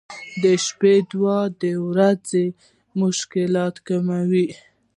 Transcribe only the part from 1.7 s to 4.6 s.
ورځې مشکلات کموي.